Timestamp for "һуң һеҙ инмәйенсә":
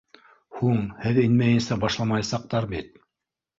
0.61-1.79